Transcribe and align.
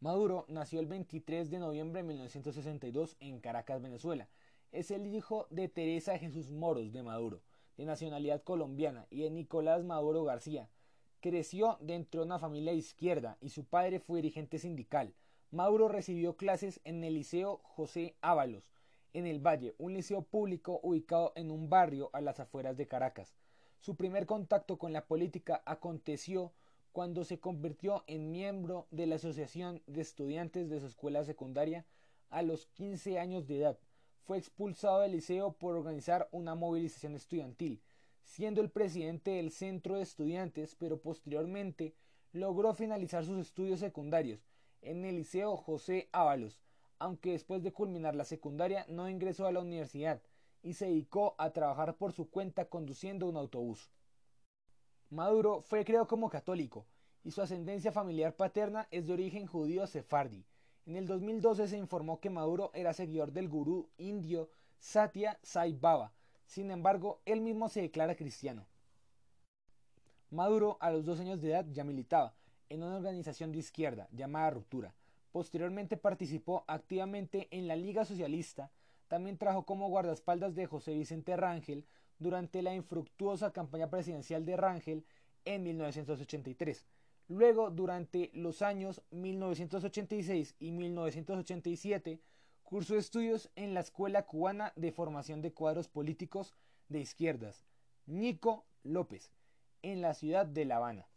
Maduro 0.00 0.44
nació 0.48 0.80
el 0.80 0.86
23 0.86 1.50
de 1.50 1.58
noviembre 1.58 2.02
de 2.02 2.08
1962 2.08 3.16
en 3.18 3.40
Caracas, 3.40 3.80
Venezuela. 3.80 4.28
Es 4.70 4.90
el 4.90 5.06
hijo 5.06 5.46
de 5.48 5.68
Teresa 5.68 6.18
Jesús 6.18 6.50
Moros 6.50 6.92
de 6.92 7.02
Maduro, 7.02 7.40
de 7.78 7.86
nacionalidad 7.86 8.42
colombiana, 8.42 9.06
y 9.10 9.22
de 9.22 9.30
Nicolás 9.30 9.84
Maduro 9.84 10.22
García. 10.22 10.68
Creció 11.20 11.78
dentro 11.80 12.20
de 12.20 12.26
una 12.26 12.38
familia 12.38 12.74
izquierda 12.74 13.38
y 13.40 13.48
su 13.48 13.64
padre 13.64 13.98
fue 13.98 14.18
dirigente 14.18 14.58
sindical. 14.58 15.14
Maduro 15.50 15.88
recibió 15.88 16.36
clases 16.36 16.78
en 16.84 17.02
el 17.02 17.14
Liceo 17.14 17.60
José 17.62 18.16
Ábalos, 18.20 18.70
en 19.14 19.26
el 19.26 19.40
Valle, 19.40 19.74
un 19.78 19.94
liceo 19.94 20.20
público 20.20 20.78
ubicado 20.82 21.32
en 21.36 21.50
un 21.50 21.70
barrio 21.70 22.10
a 22.12 22.20
las 22.20 22.38
afueras 22.38 22.76
de 22.76 22.86
Caracas. 22.86 23.34
Su 23.80 23.96
primer 23.96 24.26
contacto 24.26 24.76
con 24.76 24.92
la 24.92 25.06
política 25.06 25.62
aconteció 25.64 26.52
cuando 26.96 27.24
se 27.24 27.38
convirtió 27.38 28.04
en 28.06 28.30
miembro 28.30 28.86
de 28.90 29.06
la 29.06 29.16
Asociación 29.16 29.82
de 29.86 30.00
Estudiantes 30.00 30.70
de 30.70 30.80
su 30.80 30.86
escuela 30.86 31.24
secundaria 31.24 31.84
a 32.30 32.40
los 32.40 32.64
15 32.68 33.18
años 33.18 33.46
de 33.46 33.58
edad. 33.58 33.78
Fue 34.22 34.38
expulsado 34.38 35.00
del 35.00 35.12
liceo 35.12 35.52
por 35.52 35.76
organizar 35.76 36.26
una 36.32 36.54
movilización 36.54 37.14
estudiantil, 37.14 37.82
siendo 38.22 38.62
el 38.62 38.70
presidente 38.70 39.32
del 39.32 39.50
centro 39.50 39.96
de 39.96 40.04
estudiantes, 40.04 40.74
pero 40.74 40.98
posteriormente 40.98 41.94
logró 42.32 42.72
finalizar 42.72 43.26
sus 43.26 43.40
estudios 43.40 43.80
secundarios 43.80 44.46
en 44.80 45.04
el 45.04 45.16
Liceo 45.16 45.54
José 45.58 46.08
Ábalos, 46.12 46.62
aunque 46.98 47.32
después 47.32 47.62
de 47.62 47.74
culminar 47.74 48.16
la 48.16 48.24
secundaria 48.24 48.86
no 48.88 49.10
ingresó 49.10 49.46
a 49.46 49.52
la 49.52 49.60
universidad 49.60 50.22
y 50.62 50.72
se 50.72 50.86
dedicó 50.86 51.34
a 51.36 51.50
trabajar 51.50 51.98
por 51.98 52.14
su 52.14 52.30
cuenta 52.30 52.70
conduciendo 52.70 53.26
un 53.26 53.36
autobús. 53.36 53.90
Maduro 55.10 55.60
fue 55.60 55.84
criado 55.84 56.08
como 56.08 56.28
católico 56.28 56.84
y 57.22 57.30
su 57.30 57.40
ascendencia 57.40 57.92
familiar 57.92 58.34
paterna 58.34 58.88
es 58.90 59.06
de 59.06 59.12
origen 59.12 59.46
judío 59.46 59.86
sefardi. 59.86 60.44
En 60.84 60.96
el 60.96 61.06
2012 61.06 61.68
se 61.68 61.78
informó 61.78 62.18
que 62.18 62.30
Maduro 62.30 62.70
era 62.74 62.92
seguidor 62.92 63.32
del 63.32 63.48
gurú 63.48 63.88
indio 63.98 64.50
Satya 64.78 65.38
Sai 65.42 65.74
Baba. 65.74 66.12
Sin 66.44 66.70
embargo, 66.70 67.20
él 67.24 67.40
mismo 67.40 67.68
se 67.68 67.82
declara 67.82 68.16
cristiano. 68.16 68.66
Maduro 70.30 70.76
a 70.80 70.90
los 70.90 71.04
dos 71.04 71.20
años 71.20 71.40
de 71.40 71.50
edad 71.50 71.66
ya 71.70 71.84
militaba 71.84 72.34
en 72.68 72.82
una 72.82 72.96
organización 72.96 73.52
de 73.52 73.58
izquierda 73.58 74.08
llamada 74.10 74.50
Ruptura. 74.50 74.94
Posteriormente 75.30 75.96
participó 75.96 76.64
activamente 76.66 77.46
en 77.52 77.68
la 77.68 77.76
Liga 77.76 78.04
Socialista. 78.04 78.72
También 79.06 79.38
trabajó 79.38 79.64
como 79.64 79.88
guardaespaldas 79.88 80.56
de 80.56 80.66
José 80.66 80.94
Vicente 80.94 81.36
Rangel 81.36 81.84
durante 82.18 82.62
la 82.62 82.74
infructuosa 82.74 83.52
campaña 83.52 83.90
presidencial 83.90 84.44
de 84.44 84.56
Rangel 84.56 85.04
en 85.44 85.62
1983. 85.62 86.86
Luego, 87.28 87.70
durante 87.70 88.30
los 88.34 88.62
años 88.62 89.02
1986 89.10 90.54
y 90.58 90.70
1987, 90.70 92.20
cursó 92.62 92.96
estudios 92.96 93.50
en 93.56 93.74
la 93.74 93.80
Escuela 93.80 94.26
Cubana 94.26 94.72
de 94.76 94.92
Formación 94.92 95.42
de 95.42 95.52
Cuadros 95.52 95.88
Políticos 95.88 96.54
de 96.88 97.00
Izquierdas, 97.00 97.64
Nico 98.06 98.64
López, 98.82 99.32
en 99.82 100.00
la 100.00 100.14
ciudad 100.14 100.46
de 100.46 100.64
La 100.64 100.76
Habana. 100.76 101.08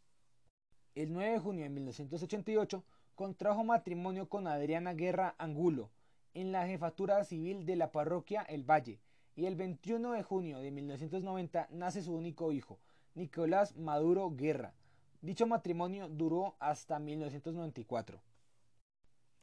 El 0.96 1.14
9 1.14 1.32
de 1.34 1.40
junio 1.40 1.64
de 1.64 1.70
1988 1.70 2.84
contrajo 3.16 3.64
matrimonio 3.64 4.30
con 4.30 4.48
Adriana 4.48 4.94
Guerra 4.94 5.36
Angulo 5.38 5.92
en 6.34 6.52
la 6.52 6.68
jefatura 6.68 7.24
civil 7.24 7.66
de 7.66 7.76
la 7.76 7.92
parroquia 7.92 8.42
El 8.44 8.64
Valle, 8.64 9.00
y 9.40 9.46
el 9.46 9.56
21 9.56 10.12
de 10.12 10.22
junio 10.22 10.60
de 10.60 10.70
1990 10.70 11.70
nace 11.72 12.02
su 12.02 12.14
único 12.14 12.52
hijo, 12.52 12.78
Nicolás 13.16 13.78
Maduro 13.78 14.32
Guerra. 14.36 14.74
Dicho 15.22 15.48
matrimonio 15.48 16.10
duró 16.10 16.58
hasta 16.60 17.00
1994. 17.00 18.22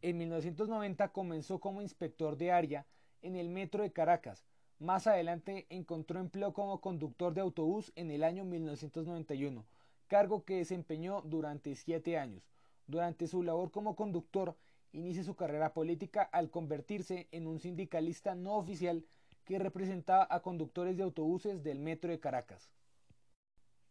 En 0.02 0.19
1990 0.19 1.08
comenzó 1.08 1.61
como 1.61 1.80
inspector 1.80 2.36
de 2.36 2.52
área 2.52 2.86
en 3.22 3.36
el 3.36 3.48
metro 3.48 3.83
de 3.83 3.91
Caracas. 3.91 4.44
Más 4.78 5.06
adelante 5.06 5.64
encontró 5.70 6.20
empleo 6.20 6.52
como 6.52 6.83
conductor 6.83 7.33
de 7.33 7.40
autobús 7.40 7.90
en 7.96 8.11
el 8.11 8.23
año 8.23 8.45
1991, 8.45 9.64
cargo 10.08 10.45
que 10.45 10.57
desempeñó 10.58 11.23
durante 11.23 11.74
siete 11.74 12.18
años. 12.18 12.42
Durante 12.86 13.27
su 13.27 13.42
labor 13.42 13.70
como 13.70 13.96
conductor, 13.96 14.58
inicia 14.92 15.24
su 15.24 15.36
carrera 15.36 15.73
política 15.73 16.23
al 16.23 16.51
convertirse 16.51 17.28
en 17.33 17.46
un 17.46 17.61
sindicalista 17.61 18.34
no 18.34 18.57
oficial 18.57 19.07
que 19.46 19.58
representaba 19.58 20.27
a 20.29 20.40
conductores 20.40 20.96
de 20.96 21.05
autobuses 21.05 21.62
del 21.62 21.79
metro 21.79 22.11
de 22.11 22.20
Caracas. 22.20 22.68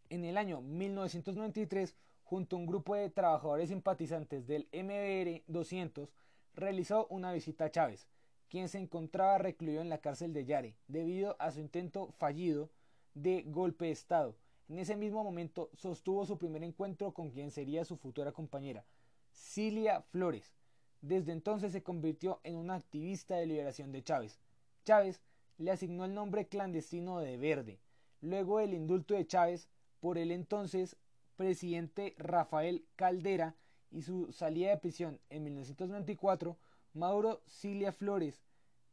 En 0.09 0.25
el 0.25 0.37
año 0.37 0.61
1993, 0.61 1.95
junto 2.23 2.55
a 2.55 2.59
un 2.59 2.67
grupo 2.67 2.93
de 2.93 3.09
trabajadores 3.09 3.69
simpatizantes 3.69 4.45
del 4.45 4.67
MBR 4.73 5.43
200, 5.47 6.13
realizó 6.53 7.07
una 7.07 7.31
visita 7.31 7.65
a 7.65 7.71
Chávez, 7.71 8.07
quien 8.49 8.67
se 8.67 8.77
encontraba 8.77 9.37
recluido 9.37 9.81
en 9.81 9.89
la 9.89 9.99
cárcel 9.99 10.33
de 10.33 10.45
Yare 10.45 10.75
debido 10.87 11.35
a 11.39 11.51
su 11.51 11.61
intento 11.61 12.11
fallido 12.17 12.69
de 13.13 13.43
golpe 13.47 13.85
de 13.85 13.91
Estado. 13.91 14.35
En 14.67 14.77
ese 14.77 14.95
mismo 14.95 15.23
momento 15.23 15.69
sostuvo 15.73 16.25
su 16.25 16.37
primer 16.37 16.63
encuentro 16.63 17.13
con 17.13 17.31
quien 17.31 17.49
sería 17.49 17.85
su 17.85 17.95
futura 17.95 18.33
compañera, 18.33 18.85
Cilia 19.31 20.01
Flores. 20.01 20.53
Desde 21.01 21.31
entonces 21.31 21.71
se 21.71 21.83
convirtió 21.83 22.41
en 22.43 22.55
una 22.55 22.75
activista 22.75 23.35
de 23.35 23.45
liberación 23.45 23.91
de 23.91 24.03
Chávez. 24.03 24.39
Chávez 24.83 25.21
le 25.57 25.71
asignó 25.71 26.05
el 26.05 26.13
nombre 26.13 26.47
clandestino 26.47 27.19
de 27.19 27.37
Verde, 27.37 27.79
luego 28.21 28.59
del 28.59 28.73
indulto 28.73 29.13
de 29.13 29.25
Chávez 29.25 29.69
por 29.99 30.17
el 30.17 30.31
entonces 30.31 30.97
presidente 31.35 32.15
Rafael 32.17 32.85
Caldera 32.95 33.55
y 33.91 34.01
su 34.01 34.31
salida 34.31 34.69
de 34.69 34.77
prisión 34.77 35.19
en 35.29 35.43
1994, 35.43 36.57
Mauro 36.93 37.41
Cilia 37.45 37.91
Flores 37.91 38.43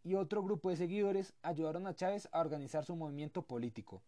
y 0.05 0.15
otro 0.15 0.43
grupo 0.43 0.71
de 0.71 0.77
seguidores 0.77 1.34
ayudaron 1.43 1.87
a 1.87 1.95
Chávez 1.95 2.28
a 2.33 2.41
organizar 2.41 2.84
su 2.84 2.97
movimiento 2.97 3.43
político. 3.43 4.03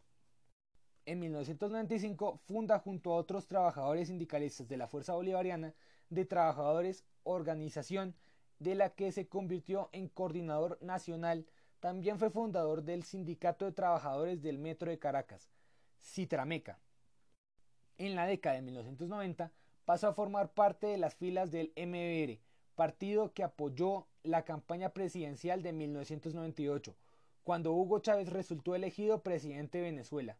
En 1.06 1.20
1995 1.20 2.40
funda 2.46 2.78
junto 2.78 3.12
a 3.12 3.16
otros 3.16 3.46
trabajadores 3.46 4.08
sindicalistas 4.08 4.68
de 4.68 4.76
la 4.76 4.88
Fuerza 4.88 5.14
Bolivariana 5.14 5.74
de 6.08 6.24
Trabajadores 6.24 7.04
organización 7.24 8.14
de 8.58 8.74
la 8.74 8.90
que 8.90 9.12
se 9.12 9.28
convirtió 9.28 9.90
en 9.92 10.08
coordinador 10.08 10.78
nacional 10.80 11.46
también 11.84 12.18
fue 12.18 12.30
fundador 12.30 12.82
del 12.82 13.02
Sindicato 13.02 13.66
de 13.66 13.72
Trabajadores 13.72 14.40
del 14.40 14.56
Metro 14.58 14.90
de 14.90 14.98
Caracas, 14.98 15.50
Citrameca. 16.00 16.78
En 17.98 18.14
la 18.14 18.24
década 18.24 18.56
de 18.56 18.62
1990 18.62 19.52
pasó 19.84 20.08
a 20.08 20.14
formar 20.14 20.54
parte 20.54 20.86
de 20.86 20.96
las 20.96 21.14
filas 21.14 21.50
del 21.50 21.74
MBR, 21.76 22.40
partido 22.74 23.34
que 23.34 23.42
apoyó 23.42 24.06
la 24.22 24.46
campaña 24.46 24.94
presidencial 24.94 25.62
de 25.62 25.74
1998, 25.74 26.96
cuando 27.42 27.74
Hugo 27.74 27.98
Chávez 27.98 28.30
resultó 28.30 28.74
elegido 28.74 29.22
presidente 29.22 29.76
de 29.76 29.84
Venezuela. 29.84 30.38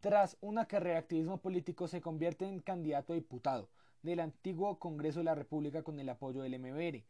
Tras 0.00 0.38
una 0.40 0.64
carrera 0.64 0.94
de 0.94 1.00
activismo 1.00 1.36
político 1.42 1.86
se 1.86 2.00
convierte 2.00 2.46
en 2.46 2.60
candidato 2.60 3.12
a 3.12 3.16
diputado 3.16 3.68
del 4.00 4.20
antiguo 4.20 4.78
Congreso 4.78 5.18
de 5.18 5.24
la 5.24 5.34
República 5.34 5.82
con 5.82 6.00
el 6.00 6.08
apoyo 6.08 6.40
del 6.40 6.58
MBR 6.58 7.04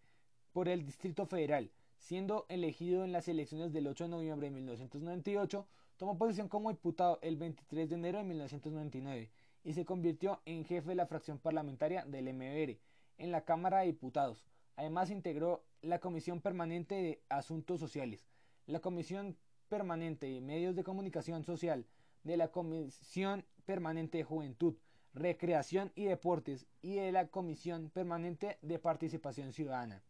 por 0.52 0.68
el 0.68 0.84
Distrito 0.84 1.26
Federal, 1.26 1.70
Siendo 2.04 2.44
elegido 2.50 3.02
en 3.02 3.12
las 3.12 3.28
elecciones 3.28 3.72
del 3.72 3.86
8 3.86 4.04
de 4.04 4.10
noviembre 4.10 4.48
de 4.48 4.54
1998, 4.56 5.66
tomó 5.96 6.18
posición 6.18 6.50
como 6.50 6.70
diputado 6.70 7.18
el 7.22 7.38
23 7.38 7.88
de 7.88 7.94
enero 7.94 8.18
de 8.18 8.24
1999 8.24 9.30
y 9.64 9.72
se 9.72 9.86
convirtió 9.86 10.42
en 10.44 10.66
jefe 10.66 10.90
de 10.90 10.96
la 10.96 11.06
fracción 11.06 11.38
parlamentaria 11.38 12.04
del 12.04 12.30
MBR 12.34 12.78
en 13.16 13.32
la 13.32 13.46
Cámara 13.46 13.78
de 13.78 13.86
Diputados. 13.86 14.44
Además 14.76 15.08
integró 15.08 15.64
la 15.80 15.98
Comisión 15.98 16.42
Permanente 16.42 16.94
de 16.94 17.22
Asuntos 17.30 17.80
Sociales, 17.80 18.28
la 18.66 18.80
Comisión 18.80 19.38
Permanente 19.70 20.26
de 20.26 20.42
Medios 20.42 20.76
de 20.76 20.84
Comunicación 20.84 21.42
Social, 21.42 21.86
de 22.22 22.36
la 22.36 22.48
Comisión 22.48 23.46
Permanente 23.64 24.18
de 24.18 24.24
Juventud, 24.24 24.74
Recreación 25.14 25.90
y 25.94 26.04
Deportes 26.04 26.66
y 26.82 26.96
de 26.96 27.12
la 27.12 27.28
Comisión 27.28 27.88
Permanente 27.88 28.58
de 28.60 28.78
Participación 28.78 29.54
Ciudadana. 29.54 30.02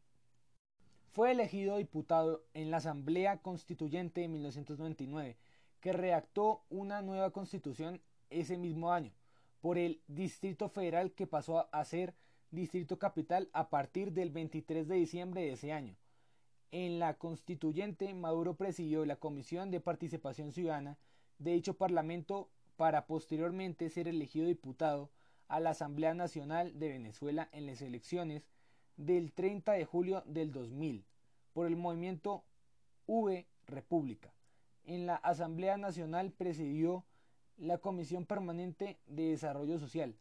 Fue 1.14 1.31
elegido 1.31 1.76
diputado 1.76 2.43
en 2.55 2.72
la 2.72 2.78
Asamblea 2.78 3.40
Constituyente 3.40 4.22
de 4.22 4.26
1999, 4.26 5.37
que 5.81 5.93
redactó 5.93 6.64
una 6.70 7.02
nueva 7.02 7.31
constitución 7.31 8.02
ese 8.31 8.58
mismo 8.58 8.90
año, 8.90 9.12
por 9.61 9.78
el 9.78 10.02
Distrito 10.08 10.69
Federal 10.69 11.12
que 11.12 11.28
pasó 11.28 11.69
a 11.72 11.84
ser 11.84 12.16
Distrito 12.50 12.99
Capital 12.99 13.49
a 13.52 13.70
partir 13.70 14.11
del 14.11 14.31
23 14.31 14.88
de 14.88 14.96
diciembre 14.96 15.43
de 15.43 15.52
ese 15.52 15.72
año. 15.72 15.94
En 16.72 16.99
la 16.99 17.14
constituyente, 17.14 18.12
Maduro 18.12 18.56
presidió 18.56 19.06
la 19.06 19.14
Comisión 19.14 19.70
de 19.70 19.78
Participación 19.78 20.50
Ciudadana 20.50 20.99
de 21.38 21.52
dicho 21.52 21.75
Parlamento 21.75 22.50
para 22.75 23.06
posteriormente 23.06 23.88
ser 23.88 24.08
elegido 24.08 24.49
diputado 24.49 25.12
a 25.46 25.61
la 25.61 25.70
Asamblea 25.70 26.12
Nacional 26.14 26.76
de 26.76 26.88
Venezuela 26.88 27.49
en 27.52 27.66
las 27.66 27.82
elecciones 27.82 28.49
del 28.96 29.32
30 29.32 29.73
de 29.73 29.85
julio 29.85 30.23
del 30.26 30.52
2000 30.52 31.05
por 31.52 31.67
el 31.67 31.76
movimiento 31.76 32.44
V 33.06 33.46
República. 33.67 34.32
En 34.85 35.06
la 35.06 35.17
Asamblea 35.17 35.76
Nacional 35.76 36.32
presidió 36.32 37.05
la 37.56 37.79
Comisión 37.79 38.26
Permanente 38.26 38.99
de 39.06 39.31
Desarrollo 39.31 39.79
Social 39.79 40.17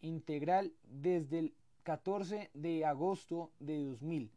Integral 0.00 0.72
desde 0.84 1.38
el 1.38 1.54
14 1.82 2.50
de 2.54 2.84
agosto 2.84 3.50
de 3.58 3.78
2000 3.78 4.30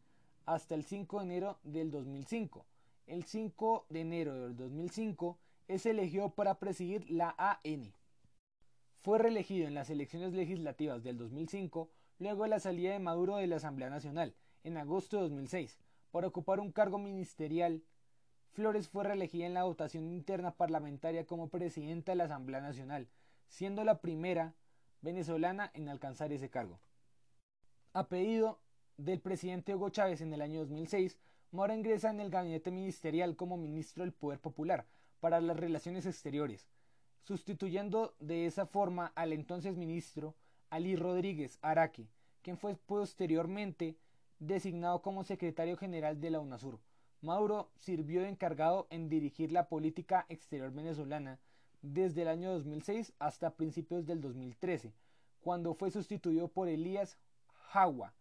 hasta 0.45 0.75
el 0.75 0.83
5 0.83 1.19
de 1.19 1.25
enero 1.25 1.59
del 1.63 1.91
2005. 1.91 2.65
El 3.07 3.25
5 3.25 3.85
de 3.89 4.01
enero 4.01 4.33
del 4.35 4.55
2005 4.55 5.37
es 5.67 5.85
elegido 5.85 6.29
para 6.29 6.59
presidir 6.59 7.09
la 7.11 7.35
AN. 7.37 7.93
Fue 9.01 9.19
reelegido 9.19 9.67
en 9.67 9.73
las 9.73 9.89
elecciones 9.89 10.33
legislativas 10.33 11.03
del 11.03 11.17
2005 11.17 11.89
luego 12.21 12.43
de 12.43 12.49
la 12.49 12.59
salida 12.59 12.93
de 12.93 12.99
Maduro 12.99 13.37
de 13.37 13.47
la 13.47 13.55
Asamblea 13.55 13.89
Nacional 13.89 14.35
en 14.63 14.77
agosto 14.77 15.17
de 15.17 15.23
2006 15.23 15.79
para 16.11 16.27
ocupar 16.27 16.59
un 16.59 16.71
cargo 16.71 16.99
ministerial. 16.99 17.83
Flores 18.51 18.89
fue 18.89 19.03
reelegida 19.03 19.47
en 19.47 19.55
la 19.55 19.63
votación 19.63 20.07
interna 20.07 20.51
parlamentaria 20.55 21.25
como 21.25 21.49
presidenta 21.49 22.11
de 22.11 22.17
la 22.17 22.25
Asamblea 22.25 22.61
Nacional, 22.61 23.09
siendo 23.47 23.83
la 23.83 24.01
primera 24.01 24.53
venezolana 25.01 25.71
en 25.73 25.89
alcanzar 25.89 26.31
ese 26.31 26.51
cargo. 26.51 26.79
A 27.91 28.07
pedido 28.07 28.59
del 28.97 29.19
presidente 29.19 29.73
Hugo 29.73 29.89
Chávez 29.89 30.21
en 30.21 30.31
el 30.31 30.41
año 30.41 30.59
2006, 30.59 31.17
Mora 31.49 31.75
ingresa 31.75 32.11
en 32.11 32.19
el 32.21 32.29
gabinete 32.29 32.69
ministerial 32.69 33.35
como 33.35 33.57
ministro 33.57 34.03
del 34.03 34.13
Poder 34.13 34.39
Popular 34.39 34.85
para 35.19 35.41
las 35.41 35.57
Relaciones 35.57 36.05
Exteriores, 36.05 36.69
sustituyendo 37.23 38.15
de 38.19 38.45
esa 38.45 38.67
forma 38.67 39.11
al 39.15 39.33
entonces 39.33 39.75
ministro 39.75 40.35
Ali 40.71 40.95
Rodríguez 40.95 41.59
Araque, 41.61 42.07
quien 42.41 42.57
fue 42.57 42.75
posteriormente 42.77 43.97
designado 44.39 45.01
como 45.01 45.25
secretario 45.25 45.75
general 45.75 46.21
de 46.21 46.31
la 46.31 46.39
UNASUR. 46.39 46.79
Mauro 47.21 47.69
sirvió 47.75 48.21
de 48.21 48.29
encargado 48.29 48.87
en 48.89 49.09
dirigir 49.09 49.51
la 49.51 49.67
política 49.67 50.25
exterior 50.29 50.71
venezolana 50.71 51.39
desde 51.81 52.21
el 52.21 52.29
año 52.29 52.53
2006 52.53 53.13
hasta 53.19 53.55
principios 53.55 54.05
del 54.05 54.21
2013, 54.21 54.93
cuando 55.41 55.73
fue 55.73 55.91
sustituido 55.91 56.47
por 56.47 56.69
Elías 56.69 57.17
Jagua. 57.69 58.13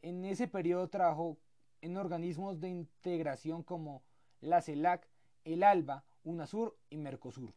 En 0.00 0.24
ese 0.24 0.46
periodo 0.46 0.88
trabajó 0.88 1.36
en 1.82 1.96
organismos 1.96 2.60
de 2.60 2.68
integración 2.68 3.64
como 3.64 4.04
la 4.40 4.62
CELAC, 4.62 5.08
el 5.44 5.64
ALBA, 5.64 6.04
UNASUR 6.22 6.78
y 6.90 6.96
Mercosur. 6.96 7.52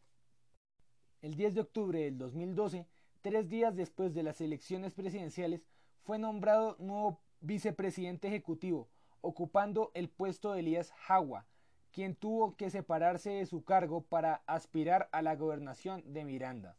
El 1.20 1.36
10 1.36 1.54
de 1.54 1.60
octubre 1.60 2.00
del 2.00 2.18
2012, 2.18 2.88
tres 3.22 3.48
días 3.48 3.74
después 3.74 4.14
de 4.14 4.22
las 4.22 4.40
elecciones 4.40 4.92
presidenciales, 4.92 5.64
fue 6.02 6.18
nombrado 6.18 6.76
nuevo 6.78 7.20
vicepresidente 7.40 8.28
ejecutivo, 8.28 8.88
ocupando 9.20 9.92
el 9.94 10.08
puesto 10.08 10.52
de 10.52 10.60
Elías 10.60 10.92
Jagua, 10.92 11.46
quien 11.92 12.16
tuvo 12.16 12.56
que 12.56 12.70
separarse 12.70 13.30
de 13.30 13.46
su 13.46 13.64
cargo 13.64 14.02
para 14.02 14.42
aspirar 14.46 15.08
a 15.12 15.22
la 15.22 15.36
gobernación 15.36 16.02
de 16.12 16.24
Miranda. 16.24 16.76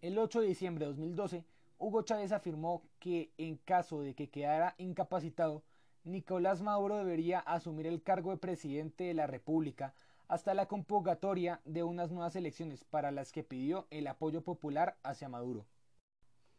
El 0.00 0.18
8 0.18 0.40
de 0.40 0.46
diciembre 0.46 0.84
de 0.84 0.92
2012, 0.92 1.44
Hugo 1.78 2.02
Chávez 2.02 2.32
afirmó 2.32 2.82
que 3.00 3.32
en 3.36 3.56
caso 3.56 4.02
de 4.02 4.14
que 4.14 4.28
quedara 4.30 4.74
incapacitado, 4.78 5.64
Nicolás 6.04 6.62
Maduro 6.62 6.98
debería 6.98 7.40
asumir 7.40 7.86
el 7.86 8.02
cargo 8.02 8.30
de 8.30 8.36
presidente 8.36 9.04
de 9.04 9.14
la 9.14 9.26
República 9.26 9.92
hasta 10.28 10.54
la 10.54 10.66
convocatoria 10.66 11.60
de 11.64 11.84
unas 11.84 12.10
nuevas 12.10 12.34
elecciones 12.34 12.84
para 12.84 13.12
las 13.12 13.30
que 13.30 13.44
pidió 13.44 13.86
el 13.90 14.06
apoyo 14.08 14.42
popular 14.42 14.96
hacia 15.02 15.28
Maduro. 15.28 15.66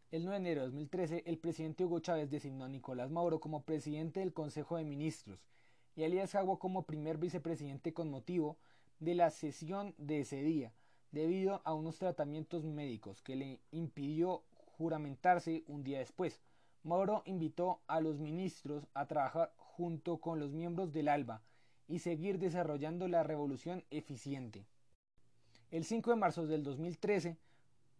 El 0.10 0.24
9 0.24 0.40
de 0.40 0.50
enero 0.50 0.62
de 0.62 0.68
2013, 0.68 1.24
el 1.26 1.38
presidente 1.38 1.84
Hugo 1.84 2.00
Chávez 2.00 2.30
designó 2.30 2.64
a 2.64 2.70
Nicolás 2.70 3.12
Maduro 3.12 3.42
como 3.42 3.64
presidente 3.64 4.22
del 4.22 4.34
Consejo 4.34 4.78
de 4.78 4.86
Ministros 4.86 5.46
y 5.98 6.04
Elías 6.04 6.32
Jagua 6.32 6.60
como 6.60 6.84
primer 6.84 7.18
vicepresidente 7.18 7.94
con 7.94 8.10
motivo 8.10 8.58
de 9.00 9.16
la 9.16 9.30
sesión 9.32 9.94
de 9.98 10.22
ese 10.22 10.42
día, 10.44 10.72
debido 11.12 11.62
a 11.66 11.74
unos 11.74 11.98
tratamientos 11.98 12.64
médicos 12.64 13.22
que 13.22 13.36
le 13.36 13.60
impidió 13.72 14.44
juramentarse 14.78 15.64
un 15.68 15.84
día 15.84 16.00
después. 16.00 16.42
Mauro 16.84 17.24
invitó 17.26 17.82
a 17.88 18.00
los 18.00 18.18
ministros 18.18 18.88
a 18.94 19.08
trabajar 19.08 19.52
junto 19.58 20.20
con 20.20 20.40
los 20.40 20.54
miembros 20.54 20.94
del 20.94 21.10
ALBA 21.10 21.42
y 21.88 22.00
seguir 22.00 22.40
desarrollando 22.40 23.08
la 23.08 23.24
revolución 23.24 23.84
eficiente. 23.90 24.66
El 25.72 25.84
5 25.84 26.12
de 26.12 26.16
marzo 26.16 26.48
del 26.48 26.64
2013, 26.64 27.38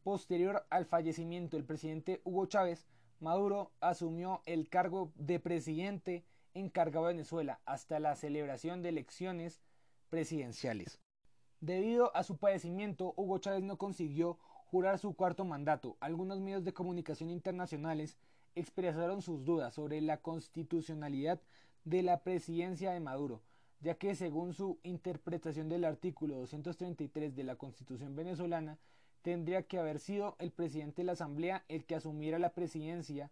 posterior 0.04 0.66
al 0.70 0.86
fallecimiento 0.86 1.58
del 1.58 1.66
presidente 1.66 2.22
Hugo 2.24 2.46
Chávez, 2.46 2.88
Maduro 3.20 3.72
asumió 3.82 4.42
el 4.46 4.70
cargo 4.70 5.12
de 5.16 5.40
presidente 5.40 6.24
encargado 6.54 7.06
a 7.06 7.10
Venezuela 7.10 7.60
hasta 7.66 8.00
la 8.00 8.16
celebración 8.16 8.82
de 8.82 8.90
elecciones 8.90 9.62
presidenciales. 10.10 11.00
Debido 11.60 12.16
a 12.16 12.24
su 12.24 12.38
padecimiento, 12.38 13.14
Hugo 13.18 13.40
Chávez 13.40 13.64
no 13.64 13.78
consiguió 13.78 14.38
jurar 14.68 15.00
su 15.00 15.16
cuarto 15.16 15.46
mandato. 15.46 15.98
Algunos 16.00 16.40
medios 16.40 16.64
de 16.64 16.74
comunicación 16.74 17.30
internacionales 17.30 18.18
expresaron 18.56 19.22
sus 19.22 19.44
dudas 19.44 19.74
sobre 19.74 20.02
la 20.02 20.18
constitucionalidad 20.18 21.42
de 21.84 22.04
la 22.04 22.22
presidencia 22.22 22.92
de 22.92 23.00
Maduro, 23.00 23.42
ya 23.80 23.96
que 23.96 24.16
según 24.16 24.54
su 24.54 24.80
interpretación 24.84 25.70
del 25.70 25.86
artículo 25.86 26.36
233 26.38 27.36
de 27.36 27.44
la 27.44 27.56
Constitución 27.56 28.16
venezolana, 28.16 28.80
tendría 29.22 29.64
que 29.64 29.78
haber 29.78 30.00
sido 30.00 30.36
el 30.40 30.52
presidente 30.52 31.02
de 31.02 31.06
la 31.06 31.12
Asamblea 31.14 31.64
el 31.68 31.86
que 31.86 31.96
asumiera 31.96 32.40
la 32.40 32.54
presidencia 32.54 33.32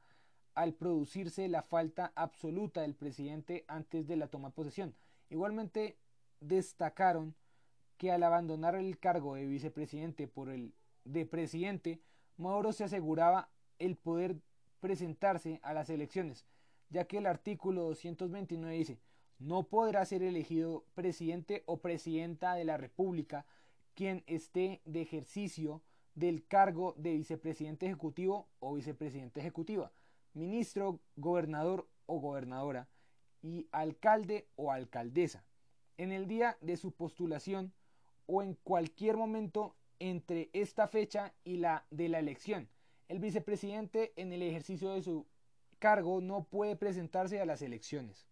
al 0.54 0.74
producirse 0.74 1.48
la 1.48 1.64
falta 1.64 2.12
absoluta 2.16 2.82
del 2.82 2.96
presidente 2.96 3.66
antes 3.68 4.08
de 4.08 4.16
la 4.16 4.28
toma 4.28 4.50
de 4.50 4.56
posesión. 4.56 4.96
Igualmente 5.30 5.98
destacaron 6.40 7.36
que 7.98 8.12
al 8.12 8.24
abandonar 8.24 8.76
el 8.76 9.00
cargo 9.00 9.36
de 9.36 9.46
vicepresidente 9.46 10.28
por 10.28 10.50
el 10.50 10.74
de 11.04 11.26
presidente, 11.26 12.02
Maduro 12.38 12.74
se 12.74 12.84
aseguraba 12.84 13.50
el 13.80 13.96
poder 13.96 14.38
presentarse 14.80 15.60
a 15.64 15.74
las 15.74 15.90
elecciones, 15.90 16.46
ya 16.90 17.06
que 17.06 17.18
el 17.18 17.26
artículo 17.26 17.84
229 17.84 18.76
dice 18.76 19.00
no 19.40 19.64
podrá 19.64 20.06
ser 20.06 20.24
elegido 20.24 20.86
presidente 20.94 21.64
o 21.66 21.78
presidenta 21.78 22.56
de 22.56 22.66
la 22.66 22.78
República 22.78 23.46
quien 23.94 24.24
esté 24.28 24.82
de 24.86 25.02
ejercicio 25.02 25.82
del 26.14 26.46
cargo 26.46 26.94
de 26.98 27.14
vicepresidente 27.14 27.86
ejecutivo 27.86 28.48
o 28.60 28.74
vicepresidente 28.74 29.40
ejecutiva 29.40 29.92
ministro, 30.36 31.00
gobernador 31.16 31.88
o 32.06 32.20
gobernadora 32.20 32.88
y 33.42 33.68
alcalde 33.72 34.48
o 34.56 34.72
alcaldesa 34.72 35.46
en 35.98 36.12
el 36.12 36.28
día 36.28 36.58
de 36.62 36.78
su 36.78 36.92
postulación 36.92 37.74
o 38.28 38.44
en 38.44 38.56
cualquier 38.56 39.18
momento 39.18 39.76
entre 40.00 40.50
esta 40.54 40.88
fecha 40.88 41.34
y 41.44 41.58
la 41.58 41.86
de 41.90 42.10
la 42.10 42.20
elección. 42.20 42.70
El 43.08 43.20
vicepresidente 43.20 44.14
en 44.18 44.34
el 44.34 44.42
ejercicio 44.42 44.90
de 44.94 45.02
su 45.02 45.26
cargo 45.80 46.22
no 46.22 46.44
puede 46.44 46.76
presentarse 46.76 47.40
a 47.40 47.46
las 47.46 47.62
elecciones. 47.62 48.28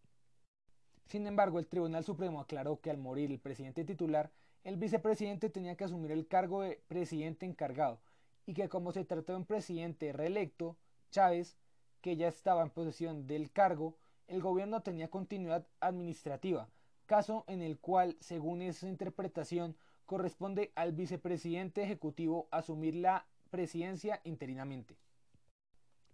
Sin 1.06 1.28
embargo, 1.28 1.60
el 1.60 1.68
Tribunal 1.68 2.04
Supremo 2.04 2.40
aclaró 2.40 2.80
que 2.80 2.90
al 2.90 2.98
morir 2.98 3.32
el 3.32 3.40
presidente 3.40 3.84
titular, 3.84 4.32
el 4.64 4.78
vicepresidente 4.78 5.50
tenía 5.50 5.76
que 5.76 5.84
asumir 5.84 6.12
el 6.12 6.28
cargo 6.28 6.62
de 6.62 6.82
presidente 6.88 7.46
encargado 7.46 8.00
y 8.46 8.54
que 8.54 8.70
como 8.70 8.92
se 8.92 9.06
trató 9.06 9.34
de 9.34 9.40
un 9.40 9.46
presidente 9.46 10.14
reelecto, 10.14 10.78
Chávez 11.12 11.58
que 12.02 12.18
ya 12.18 12.28
estaba 12.28 12.62
en 12.64 12.70
posesión 12.70 13.28
del 13.28 13.52
cargo, 13.52 13.98
el 14.28 14.42
gobierno 14.42 14.82
tenía 14.82 15.10
continuidad 15.10 15.66
administrativa, 15.80 16.70
caso 17.06 17.46
en 17.48 17.62
el 17.62 17.80
cual, 17.80 18.18
según 18.20 18.62
esa 18.62 18.90
interpretación, 18.90 19.78
corresponde 20.06 20.74
al 20.76 20.92
vicepresidente 20.92 21.82
ejecutivo 21.82 22.50
asumir 22.52 22.96
la 22.96 23.26
presidencia 23.50 24.20
interinamente. 24.26 24.98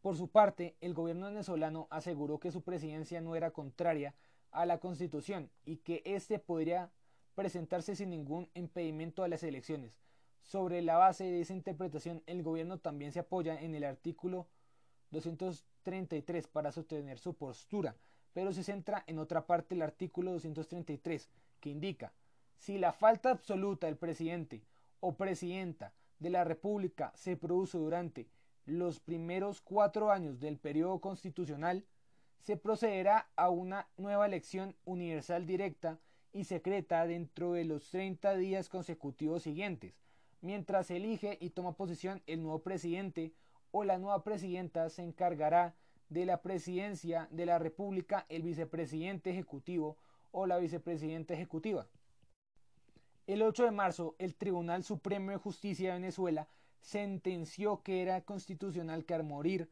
Por 0.01 0.15
su 0.15 0.27
parte, 0.29 0.75
el 0.79 0.93
gobierno 0.93 1.25
venezolano 1.25 1.87
aseguró 1.89 2.39
que 2.39 2.51
su 2.51 2.61
presidencia 2.61 3.19
no 3.19 3.35
era 3.35 3.51
contraria 3.51 4.13
a 4.51 4.65
la 4.65 4.79
Constitución 4.79 5.49
y 5.65 5.77
que 5.77 6.01
éste 6.05 6.39
podría 6.39 6.91
presentarse 7.35 7.95
sin 7.95 8.09
ningún 8.09 8.49
impedimento 8.53 9.23
a 9.23 9.27
las 9.27 9.43
elecciones. 9.43 9.99
Sobre 10.43 10.81
la 10.81 10.97
base 10.97 11.25
de 11.25 11.41
esa 11.41 11.53
interpretación, 11.53 12.23
el 12.25 12.43
gobierno 12.43 12.79
también 12.79 13.11
se 13.11 13.19
apoya 13.19 13.59
en 13.59 13.75
el 13.75 13.83
artículo 13.83 14.47
233 15.11 16.47
para 16.47 16.71
sostener 16.71 17.19
su 17.19 17.35
postura, 17.35 17.95
pero 18.33 18.53
se 18.53 18.63
centra 18.63 19.03
en 19.07 19.19
otra 19.19 19.45
parte 19.45 19.75
del 19.75 19.83
artículo 19.83 20.31
233 20.31 21.29
que 21.59 21.69
indica 21.69 22.13
si 22.57 22.77
la 22.77 22.91
falta 22.91 23.31
absoluta 23.31 23.87
del 23.87 23.97
presidente 23.97 24.61
o 24.99 25.13
presidenta 25.13 25.93
de 26.19 26.29
la 26.29 26.43
República 26.43 27.11
se 27.15 27.37
produce 27.37 27.77
durante 27.77 28.27
los 28.65 28.99
primeros 28.99 29.61
cuatro 29.61 30.11
años 30.11 30.39
del 30.39 30.57
periodo 30.57 30.99
constitucional, 30.99 31.85
se 32.39 32.57
procederá 32.57 33.29
a 33.35 33.49
una 33.49 33.87
nueva 33.97 34.25
elección 34.25 34.75
universal 34.85 35.45
directa 35.45 35.99
y 36.31 36.45
secreta 36.45 37.05
dentro 37.05 37.53
de 37.53 37.65
los 37.65 37.89
30 37.89 38.35
días 38.35 38.69
consecutivos 38.69 39.43
siguientes, 39.43 39.93
mientras 40.41 40.91
elige 40.91 41.37
y 41.41 41.49
toma 41.51 41.75
posesión 41.75 42.21
el 42.27 42.41
nuevo 42.41 42.59
presidente 42.59 43.33
o 43.71 43.83
la 43.83 43.97
nueva 43.97 44.23
presidenta 44.23 44.89
se 44.89 45.03
encargará 45.03 45.75
de 46.09 46.25
la 46.25 46.41
presidencia 46.41 47.27
de 47.31 47.45
la 47.45 47.59
República 47.59 48.25
el 48.29 48.41
vicepresidente 48.41 49.29
ejecutivo 49.29 49.97
o 50.31 50.47
la 50.47 50.57
vicepresidenta 50.57 51.33
ejecutiva. 51.33 51.87
El 53.27 53.43
8 53.43 53.65
de 53.65 53.71
marzo, 53.71 54.15
el 54.17 54.35
Tribunal 54.35 54.83
Supremo 54.83 55.31
de 55.31 55.37
Justicia 55.37 55.89
de 55.89 55.99
Venezuela 55.99 56.47
sentenció 56.81 57.83
que 57.83 58.01
era 58.01 58.21
constitucional 58.21 59.05
que 59.05 59.13
al 59.13 59.23
morir 59.23 59.69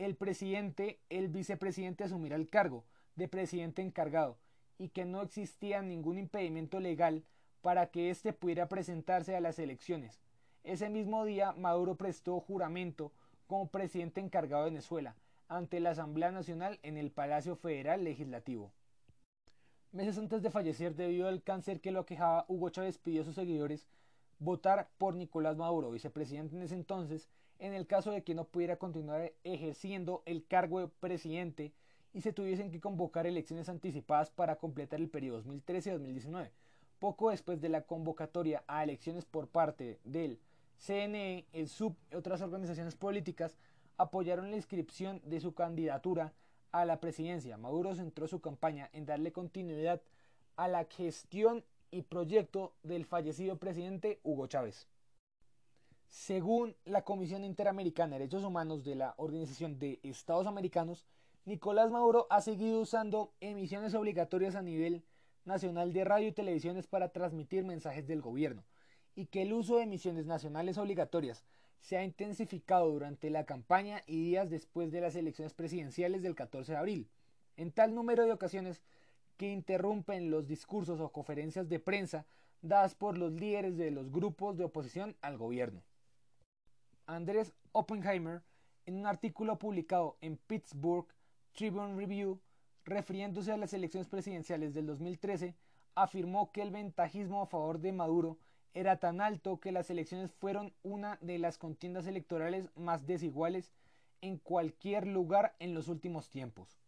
el 0.00 0.16
presidente, 0.16 0.98
el 1.10 1.28
vicepresidente 1.28 2.04
asumirá 2.04 2.36
el 2.36 2.48
cargo 2.48 2.84
de 3.16 3.28
presidente 3.28 3.82
encargado 3.82 4.38
y 4.78 4.88
que 4.88 5.04
no 5.04 5.20
existía 5.20 5.82
ningún 5.82 6.18
impedimento 6.18 6.80
legal 6.80 7.22
para 7.60 7.90
que 7.90 8.08
éste 8.08 8.32
pudiera 8.32 8.66
presentarse 8.66 9.36
a 9.36 9.40
las 9.40 9.58
elecciones. 9.58 10.22
Ese 10.64 10.88
mismo 10.88 11.26
día 11.26 11.52
Maduro 11.52 11.96
prestó 11.96 12.40
juramento 12.40 13.12
como 13.46 13.68
presidente 13.68 14.22
encargado 14.22 14.64
de 14.64 14.70
Venezuela 14.70 15.16
ante 15.48 15.80
la 15.80 15.90
Asamblea 15.90 16.30
Nacional 16.30 16.78
en 16.82 16.96
el 16.96 17.10
Palacio 17.10 17.54
Federal 17.54 18.02
Legislativo. 18.02 18.72
Meses 19.92 20.16
antes 20.16 20.40
de 20.40 20.50
fallecer 20.50 20.94
debido 20.94 21.28
al 21.28 21.42
cáncer 21.42 21.82
que 21.82 21.90
lo 21.90 22.00
aquejaba, 22.00 22.46
Hugo 22.48 22.70
Chávez 22.70 22.96
pidió 22.96 23.20
a 23.20 23.24
sus 23.26 23.34
seguidores 23.34 23.86
votar 24.38 24.88
por 24.96 25.14
Nicolás 25.14 25.58
Maduro, 25.58 25.90
vicepresidente 25.90 26.56
en 26.56 26.62
ese 26.62 26.74
entonces, 26.74 27.28
en 27.60 27.74
el 27.74 27.86
caso 27.86 28.10
de 28.10 28.22
que 28.22 28.34
no 28.34 28.44
pudiera 28.44 28.76
continuar 28.76 29.32
ejerciendo 29.44 30.22
el 30.26 30.46
cargo 30.46 30.80
de 30.80 30.88
presidente 30.88 31.72
y 32.12 32.22
se 32.22 32.32
tuviesen 32.32 32.70
que 32.70 32.80
convocar 32.80 33.26
elecciones 33.26 33.68
anticipadas 33.68 34.30
para 34.30 34.56
completar 34.56 35.00
el 35.00 35.08
periodo 35.08 35.44
2013-2019. 35.44 36.50
Poco 36.98 37.30
después 37.30 37.60
de 37.60 37.68
la 37.68 37.82
convocatoria 37.82 38.64
a 38.66 38.82
elecciones 38.82 39.24
por 39.24 39.48
parte 39.48 40.00
del 40.04 40.40
CNE, 40.78 41.46
el 41.52 41.68
SUB 41.68 41.94
y 42.10 42.14
otras 42.16 42.40
organizaciones 42.40 42.96
políticas 42.96 43.56
apoyaron 43.96 44.50
la 44.50 44.56
inscripción 44.56 45.20
de 45.24 45.40
su 45.40 45.54
candidatura 45.54 46.32
a 46.72 46.84
la 46.84 47.00
presidencia. 47.00 47.58
Maduro 47.58 47.94
centró 47.94 48.26
su 48.26 48.40
campaña 48.40 48.88
en 48.92 49.04
darle 49.04 49.32
continuidad 49.32 50.00
a 50.56 50.68
la 50.68 50.84
gestión 50.84 51.64
y 51.90 52.02
proyecto 52.02 52.72
del 52.82 53.04
fallecido 53.04 53.58
presidente 53.58 54.20
Hugo 54.22 54.46
Chávez. 54.46 54.86
Según 56.10 56.74
la 56.84 57.02
Comisión 57.02 57.44
Interamericana 57.44 58.14
de 58.14 58.18
Derechos 58.18 58.42
Humanos 58.42 58.82
de 58.82 58.96
la 58.96 59.14
Organización 59.16 59.78
de 59.78 60.00
Estados 60.02 60.48
Americanos, 60.48 61.06
Nicolás 61.44 61.92
Maduro 61.92 62.26
ha 62.30 62.40
seguido 62.40 62.80
usando 62.80 63.32
emisiones 63.40 63.94
obligatorias 63.94 64.56
a 64.56 64.62
nivel 64.62 65.04
nacional 65.44 65.92
de 65.92 66.04
radio 66.04 66.26
y 66.26 66.32
televisiones 66.32 66.88
para 66.88 67.10
transmitir 67.10 67.62
mensajes 67.64 68.08
del 68.08 68.22
gobierno, 68.22 68.64
y 69.14 69.26
que 69.26 69.42
el 69.42 69.52
uso 69.52 69.76
de 69.76 69.84
emisiones 69.84 70.26
nacionales 70.26 70.78
obligatorias 70.78 71.44
se 71.78 71.96
ha 71.96 72.02
intensificado 72.02 72.90
durante 72.90 73.30
la 73.30 73.46
campaña 73.46 74.02
y 74.08 74.16
días 74.16 74.50
después 74.50 74.90
de 74.90 75.00
las 75.00 75.14
elecciones 75.14 75.54
presidenciales 75.54 76.22
del 76.22 76.34
14 76.34 76.72
de 76.72 76.78
abril, 76.78 77.08
en 77.56 77.70
tal 77.70 77.94
número 77.94 78.24
de 78.24 78.32
ocasiones 78.32 78.82
que 79.36 79.52
interrumpen 79.52 80.32
los 80.32 80.48
discursos 80.48 81.00
o 81.00 81.12
conferencias 81.12 81.68
de 81.68 81.78
prensa 81.78 82.26
dadas 82.62 82.96
por 82.96 83.16
los 83.16 83.32
líderes 83.32 83.76
de 83.76 83.92
los 83.92 84.10
grupos 84.10 84.58
de 84.58 84.64
oposición 84.64 85.16
al 85.20 85.38
gobierno. 85.38 85.84
Andrés 87.10 87.52
Oppenheimer, 87.72 88.44
en 88.86 88.94
un 88.94 89.04
artículo 89.04 89.58
publicado 89.58 90.16
en 90.20 90.36
Pittsburgh 90.36 91.08
Tribune 91.52 91.96
Review, 91.96 92.40
refiriéndose 92.84 93.50
a 93.50 93.56
las 93.56 93.72
elecciones 93.72 94.08
presidenciales 94.08 94.74
del 94.74 94.86
2013, 94.86 95.56
afirmó 95.96 96.52
que 96.52 96.62
el 96.62 96.70
ventajismo 96.70 97.42
a 97.42 97.46
favor 97.46 97.80
de 97.80 97.90
Maduro 97.90 98.38
era 98.74 98.98
tan 98.98 99.20
alto 99.20 99.58
que 99.58 99.72
las 99.72 99.90
elecciones 99.90 100.30
fueron 100.30 100.72
una 100.84 101.18
de 101.20 101.40
las 101.40 101.58
contiendas 101.58 102.06
electorales 102.06 102.70
más 102.76 103.06
desiguales 103.06 103.72
en 104.20 104.38
cualquier 104.38 105.08
lugar 105.08 105.56
en 105.58 105.74
los 105.74 105.88
últimos 105.88 106.30
tiempos. 106.30 106.78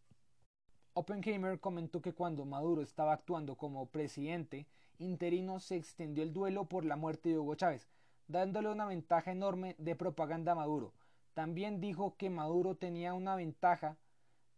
Oppenheimer 0.95 1.59
comentó 1.59 2.01
que 2.01 2.15
cuando 2.15 2.45
Maduro 2.45 2.83
estaba 2.83 3.13
actuando 3.13 3.57
como 3.57 3.87
presidente 3.87 4.69
interino 4.99 5.59
se 5.59 5.75
extendió 5.75 6.23
el 6.23 6.33
duelo 6.33 6.67
por 6.67 6.85
la 6.85 6.95
muerte 6.95 7.31
de 7.31 7.39
Hugo 7.39 7.57
Chávez, 7.57 7.89
dándole 8.29 8.71
una 8.71 8.87
ventaja 8.87 9.33
enorme 9.33 9.75
de 9.79 9.97
propaganda 9.97 10.53
a 10.53 10.57
Maduro. 10.57 10.93
También 11.35 11.81
dijo 11.81 12.17
que 12.17 12.31
Maduro 12.31 12.77
tenía 12.77 13.15
una 13.15 13.37
ventaja 13.37 13.97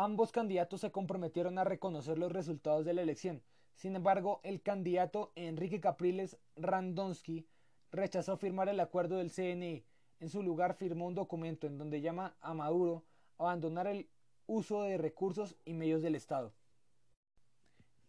Ambos 0.00 0.30
candidatos 0.30 0.82
se 0.82 0.92
comprometieron 0.92 1.58
a 1.58 1.64
reconocer 1.64 2.18
los 2.18 2.30
resultados 2.30 2.84
de 2.84 2.94
la 2.94 3.02
elección. 3.02 3.42
Sin 3.74 3.96
embargo, 3.96 4.38
el 4.44 4.62
candidato 4.62 5.32
Enrique 5.34 5.80
Capriles 5.80 6.38
Randonsky 6.54 7.48
rechazó 7.90 8.36
firmar 8.36 8.68
el 8.68 8.78
acuerdo 8.78 9.16
del 9.16 9.32
CNE. 9.32 9.84
En 10.20 10.28
su 10.28 10.44
lugar 10.44 10.74
firmó 10.74 11.08
un 11.08 11.16
documento 11.16 11.66
en 11.66 11.78
donde 11.78 12.00
llama 12.00 12.36
a 12.40 12.54
Maduro 12.54 13.06
a 13.38 13.42
abandonar 13.42 13.88
el 13.88 14.08
uso 14.46 14.82
de 14.82 14.98
recursos 14.98 15.56
y 15.64 15.74
medios 15.74 16.00
del 16.00 16.14
Estado. 16.14 16.54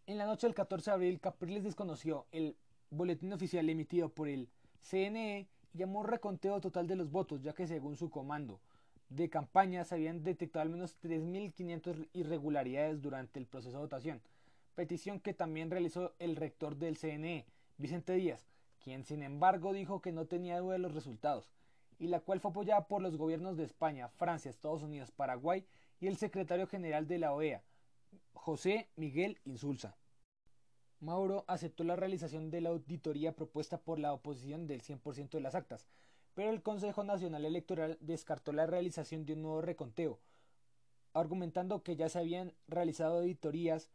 En 0.05 0.19
la 0.19 0.27
noche 0.27 0.45
del 0.45 0.53
14 0.53 0.91
de 0.91 0.93
abril, 0.93 1.19
Capriles 1.19 1.63
desconoció 1.63 2.27
el 2.31 2.55
boletín 2.91 3.33
oficial 3.33 3.67
emitido 3.67 4.09
por 4.09 4.27
el 4.27 4.47
CNE 4.79 5.49
y 5.73 5.77
llamó 5.79 6.03
reconteo 6.03 6.61
total 6.61 6.85
de 6.85 6.97
los 6.97 7.09
votos, 7.09 7.41
ya 7.41 7.53
que 7.53 7.65
según 7.65 7.95
su 7.95 8.11
comando, 8.11 8.61
de 9.09 9.29
campaña 9.29 9.83
se 9.83 9.95
habían 9.95 10.23
detectado 10.23 10.63
al 10.63 10.69
menos 10.69 10.95
3.500 11.01 12.07
irregularidades 12.13 13.01
durante 13.01 13.39
el 13.39 13.47
proceso 13.47 13.77
de 13.77 13.83
votación, 13.83 14.21
petición 14.75 15.19
que 15.19 15.33
también 15.33 15.71
realizó 15.71 16.13
el 16.19 16.35
rector 16.35 16.77
del 16.77 16.97
CNE, 16.97 17.45
Vicente 17.77 18.13
Díaz, 18.13 18.47
quien 18.83 19.03
sin 19.03 19.23
embargo 19.23 19.73
dijo 19.73 20.01
que 20.01 20.11
no 20.11 20.25
tenía 20.25 20.59
duda 20.59 20.73
de 20.73 20.79
los 20.79 20.93
resultados, 20.93 21.51
y 21.97 22.07
la 22.07 22.21
cual 22.21 22.39
fue 22.39 22.51
apoyada 22.51 22.87
por 22.87 23.01
los 23.01 23.17
gobiernos 23.17 23.57
de 23.57 23.63
España, 23.63 24.07
Francia, 24.09 24.49
Estados 24.49 24.83
Unidos, 24.83 25.11
Paraguay 25.11 25.65
y 25.99 26.07
el 26.07 26.17
secretario 26.17 26.67
general 26.67 27.07
de 27.07 27.17
la 27.19 27.33
OEA, 27.33 27.63
José 28.33 28.89
Miguel 28.95 29.39
Insulza. 29.43 29.97
Mauro 31.01 31.45
aceptó 31.47 31.83
la 31.83 31.95
realización 31.95 32.51
de 32.51 32.61
la 32.61 32.69
auditoría 32.69 33.35
propuesta 33.35 33.79
por 33.79 33.99
la 33.99 34.13
oposición 34.13 34.67
del 34.67 34.81
100% 34.81 35.29
de 35.31 35.41
las 35.41 35.55
actas, 35.55 35.87
pero 36.35 36.51
el 36.51 36.61
Consejo 36.61 37.03
Nacional 37.03 37.45
Electoral 37.45 37.97
descartó 38.01 38.53
la 38.53 38.65
realización 38.65 39.25
de 39.25 39.33
un 39.33 39.41
nuevo 39.41 39.61
reconteo, 39.61 40.19
argumentando 41.13 41.83
que 41.83 41.95
ya 41.95 42.09
se 42.09 42.19
habían 42.19 42.53
realizado 42.67 43.19
auditorías 43.19 43.89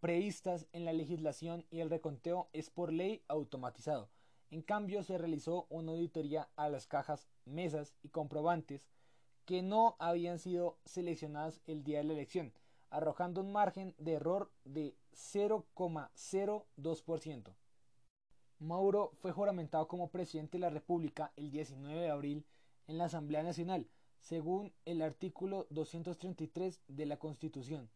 previstas 0.00 0.66
en 0.72 0.84
la 0.84 0.92
legislación 0.92 1.64
y 1.70 1.80
el 1.80 1.90
reconteo 1.90 2.48
es 2.52 2.70
por 2.70 2.92
ley 2.92 3.22
automatizado. 3.28 4.08
En 4.50 4.62
cambio, 4.62 5.02
se 5.02 5.18
realizó 5.18 5.66
una 5.68 5.92
auditoría 5.92 6.48
a 6.56 6.68
las 6.68 6.86
cajas, 6.86 7.28
mesas 7.44 7.94
y 8.02 8.08
comprobantes 8.08 8.86
que 9.44 9.62
no 9.62 9.96
habían 9.98 10.38
sido 10.38 10.78
seleccionadas 10.84 11.60
el 11.66 11.82
día 11.82 11.98
de 11.98 12.04
la 12.04 12.12
elección, 12.12 12.52
arrojando 12.90 13.40
un 13.40 13.52
margen 13.52 13.94
de 13.98 14.12
error 14.12 14.52
de 14.64 14.94
0,02%. 15.14 17.54
Mauro 18.60 19.12
fue 19.20 19.30
juramentado 19.30 19.86
como 19.86 20.10
presidente 20.10 20.58
de 20.58 20.62
la 20.62 20.70
República 20.70 21.32
el 21.36 21.50
19 21.52 22.00
de 22.00 22.10
abril 22.10 22.44
en 22.88 22.98
la 22.98 23.04
Asamblea 23.04 23.44
Nacional, 23.44 23.86
según 24.18 24.72
el 24.84 25.00
artículo 25.00 25.68
233 25.70 26.80
de 26.88 27.06
la 27.06 27.18
Constitución. 27.18 27.88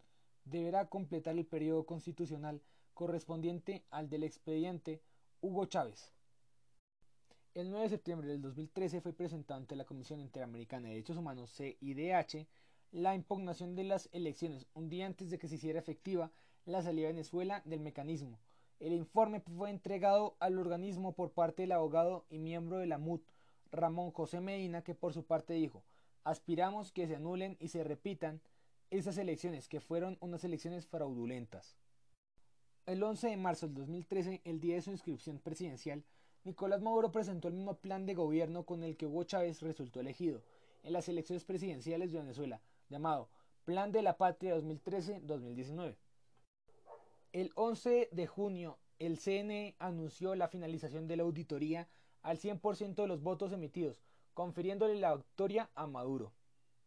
Deberá 0.45 0.89
completar 0.89 1.37
el 1.37 1.47
periodo 1.47 1.85
constitucional 1.85 2.63
correspondiente 2.95 3.85
al 3.91 4.09
del 4.09 4.23
expediente 4.23 5.03
Hugo 5.41 5.67
Chávez. 5.67 6.13
El 7.55 7.69
9 7.71 7.85
de 7.85 7.91
septiembre 7.91 8.29
del 8.29 8.41
2013 8.41 9.01
fue 9.01 9.13
presentado 9.13 9.59
ante 9.59 9.75
la 9.75 9.85
Comisión 9.85 10.21
Interamericana 10.21 10.89
de 10.89 10.95
Derechos 10.95 11.17
Humanos 11.17 11.51
CIDH 11.57 12.47
la 12.93 13.15
impugnación 13.15 13.75
de 13.75 13.85
las 13.85 14.09
elecciones 14.13 14.67
un 14.75 14.89
día 14.89 15.07
antes 15.07 15.31
de 15.31 15.39
que 15.39 15.49
se 15.49 15.57
hiciera 15.57 15.81
efectiva 15.81 16.31
la 16.67 16.83
salida 16.83 17.09
de 17.09 17.15
Venezuela 17.15 17.63
del 17.65 17.81
mecanismo. 17.81 18.39
El 18.83 18.95
informe 18.95 19.39
fue 19.39 19.71
entregado 19.71 20.35
al 20.41 20.59
organismo 20.59 21.13
por 21.13 21.31
parte 21.31 21.63
del 21.63 21.71
abogado 21.71 22.25
y 22.31 22.41
miembro 22.41 22.79
de 22.79 22.87
la 22.87 22.99
MUT, 22.99 23.23
Ramón 23.71 24.11
José 24.11 24.41
Medina, 24.41 24.83
que 24.83 24.97
por 24.97 25.13
su 25.13 25.23
parte 25.23 25.55
dijo, 25.55 25.85
aspiramos 26.25 26.91
que 26.91 27.07
se 27.07 27.15
anulen 27.15 27.57
y 27.61 27.69
se 27.69 27.85
repitan 27.85 28.41
esas 28.91 29.19
elecciones, 29.19 29.69
que 29.69 29.79
fueron 29.79 30.19
unas 30.21 30.43
elecciones 30.43 30.89
fraudulentas. 30.89 31.77
El 32.85 33.05
11 33.05 33.29
de 33.29 33.37
marzo 33.37 33.67
del 33.67 33.77
2013, 33.77 34.41
el 34.45 34.59
día 34.59 34.75
de 34.75 34.83
su 34.83 34.91
inscripción 34.91 35.39
presidencial, 35.39 36.03
Nicolás 36.43 36.83
Maduro 36.83 37.13
presentó 37.13 37.47
el 37.47 37.55
mismo 37.55 37.75
plan 37.77 38.05
de 38.05 38.15
gobierno 38.15 38.65
con 38.65 38.83
el 38.83 38.97
que 38.97 39.07
Hugo 39.07 39.23
Chávez 39.23 39.63
resultó 39.63 40.01
elegido 40.01 40.43
en 40.83 40.93
las 40.93 41.09
elecciones 41.09 41.45
presidenciales 41.45 42.11
de 42.11 42.19
Venezuela, 42.19 42.61
llamado 42.89 43.29
Plan 43.65 43.93
de 43.93 44.03
la 44.03 44.17
Patria 44.17 44.59
2013-2019. 44.59 45.95
El 47.33 47.51
11 47.55 48.11
de 48.13 48.27
junio, 48.27 48.79
el 48.99 49.19
CNE 49.19 49.75
anunció 49.79 50.35
la 50.35 50.49
finalización 50.49 51.09
de 51.09 51.17
la 51.17 51.23
auditoría 51.23 51.89
al 52.21 52.39
100% 52.39 52.95
de 52.95 53.09
los 53.09 53.23
votos 53.23 53.53
emitidos, 53.53 54.03
confiriéndole 54.35 54.97
la 55.01 55.17
victoria 55.17 55.71
a 55.75 55.87
Maduro. 55.87 56.35